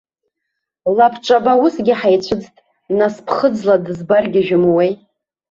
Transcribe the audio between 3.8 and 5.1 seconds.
дызбаргьы жәымуеи?